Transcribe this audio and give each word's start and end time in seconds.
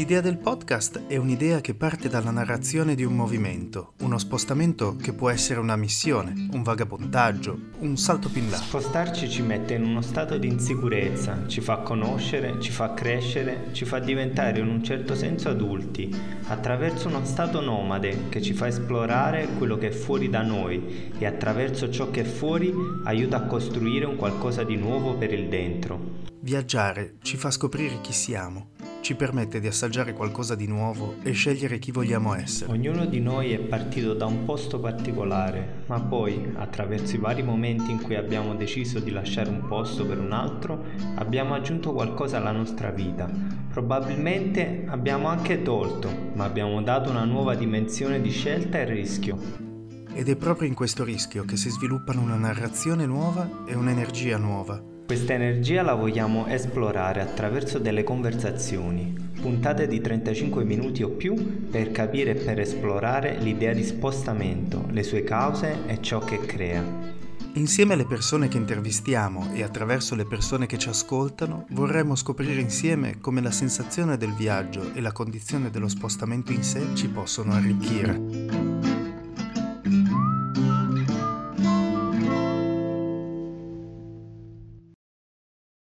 L'idea 0.00 0.22
del 0.22 0.38
podcast 0.38 1.02
è 1.08 1.18
un'idea 1.18 1.60
che 1.60 1.74
parte 1.74 2.08
dalla 2.08 2.30
narrazione 2.30 2.94
di 2.94 3.04
un 3.04 3.14
movimento, 3.14 3.92
uno 4.00 4.16
spostamento 4.16 4.96
che 4.96 5.12
può 5.12 5.28
essere 5.28 5.60
una 5.60 5.76
missione, 5.76 6.48
un 6.52 6.62
vagabondaggio, 6.62 7.58
un 7.80 7.98
salto 7.98 8.30
più 8.30 8.40
in 8.40 8.48
là. 8.48 8.56
Spostarci 8.56 9.28
ci 9.28 9.42
mette 9.42 9.74
in 9.74 9.84
uno 9.84 10.00
stato 10.00 10.38
di 10.38 10.48
insicurezza, 10.48 11.46
ci 11.48 11.60
fa 11.60 11.80
conoscere, 11.80 12.58
ci 12.60 12.70
fa 12.70 12.94
crescere, 12.94 13.68
ci 13.72 13.84
fa 13.84 13.98
diventare 13.98 14.60
in 14.60 14.68
un 14.68 14.82
certo 14.82 15.14
senso 15.14 15.50
adulti, 15.50 16.10
attraverso 16.46 17.08
uno 17.08 17.22
stato 17.26 17.60
nomade 17.60 18.30
che 18.30 18.40
ci 18.40 18.54
fa 18.54 18.68
esplorare 18.68 19.48
quello 19.58 19.76
che 19.76 19.88
è 19.88 19.92
fuori 19.92 20.30
da 20.30 20.40
noi 20.40 21.12
e 21.18 21.26
attraverso 21.26 21.90
ciò 21.90 22.10
che 22.10 22.22
è 22.22 22.24
fuori 22.24 22.72
aiuta 23.04 23.36
a 23.36 23.42
costruire 23.42 24.06
un 24.06 24.16
qualcosa 24.16 24.64
di 24.64 24.76
nuovo 24.76 25.16
per 25.16 25.34
il 25.34 25.50
dentro. 25.50 26.28
Viaggiare 26.40 27.16
ci 27.20 27.36
fa 27.36 27.50
scoprire 27.50 28.00
chi 28.00 28.14
siamo 28.14 28.70
ci 29.00 29.14
permette 29.14 29.60
di 29.60 29.66
assaggiare 29.66 30.12
qualcosa 30.12 30.54
di 30.54 30.66
nuovo 30.66 31.16
e 31.22 31.32
scegliere 31.32 31.78
chi 31.78 31.90
vogliamo 31.90 32.34
essere. 32.34 32.70
Ognuno 32.70 33.06
di 33.06 33.20
noi 33.20 33.52
è 33.52 33.58
partito 33.58 34.14
da 34.14 34.26
un 34.26 34.44
posto 34.44 34.78
particolare, 34.78 35.84
ma 35.86 36.00
poi, 36.00 36.52
attraverso 36.56 37.16
i 37.16 37.18
vari 37.18 37.42
momenti 37.42 37.90
in 37.90 38.02
cui 38.02 38.16
abbiamo 38.16 38.54
deciso 38.54 39.00
di 39.00 39.10
lasciare 39.10 39.48
un 39.48 39.66
posto 39.66 40.06
per 40.06 40.18
un 40.18 40.32
altro, 40.32 40.84
abbiamo 41.16 41.54
aggiunto 41.54 41.92
qualcosa 41.92 42.36
alla 42.36 42.52
nostra 42.52 42.90
vita. 42.90 43.30
Probabilmente 43.72 44.84
abbiamo 44.86 45.28
anche 45.28 45.62
tolto, 45.62 46.10
ma 46.34 46.44
abbiamo 46.44 46.82
dato 46.82 47.10
una 47.10 47.24
nuova 47.24 47.54
dimensione 47.54 48.20
di 48.20 48.30
scelta 48.30 48.78
e 48.78 48.84
rischio. 48.84 49.68
Ed 50.12 50.28
è 50.28 50.36
proprio 50.36 50.68
in 50.68 50.74
questo 50.74 51.04
rischio 51.04 51.44
che 51.44 51.56
si 51.56 51.70
sviluppano 51.70 52.20
una 52.20 52.36
narrazione 52.36 53.06
nuova 53.06 53.64
e 53.64 53.74
un'energia 53.74 54.36
nuova 54.36 54.98
questa 55.10 55.34
energia 55.34 55.82
la 55.82 55.94
vogliamo 55.94 56.46
esplorare 56.46 57.20
attraverso 57.20 57.80
delle 57.80 58.04
conversazioni, 58.04 59.12
puntate 59.40 59.88
di 59.88 60.00
35 60.00 60.62
minuti 60.62 61.02
o 61.02 61.08
più 61.08 61.66
per 61.68 61.90
capire 61.90 62.30
e 62.30 62.34
per 62.36 62.60
esplorare 62.60 63.36
l'idea 63.40 63.72
di 63.72 63.82
spostamento, 63.82 64.86
le 64.90 65.02
sue 65.02 65.24
cause 65.24 65.78
e 65.88 66.00
ciò 66.00 66.20
che 66.20 66.38
crea. 66.38 66.84
Insieme 67.54 67.94
alle 67.94 68.06
persone 68.06 68.46
che 68.46 68.58
intervistiamo 68.58 69.52
e 69.52 69.64
attraverso 69.64 70.14
le 70.14 70.26
persone 70.26 70.66
che 70.66 70.78
ci 70.78 70.88
ascoltano, 70.88 71.66
vorremmo 71.70 72.14
scoprire 72.14 72.60
insieme 72.60 73.18
come 73.18 73.40
la 73.40 73.50
sensazione 73.50 74.16
del 74.16 74.32
viaggio 74.34 74.94
e 74.94 75.00
la 75.00 75.10
condizione 75.10 75.70
dello 75.70 75.88
spostamento 75.88 76.52
in 76.52 76.62
sé 76.62 76.94
ci 76.94 77.08
possono 77.08 77.52
arricchire. 77.52 78.69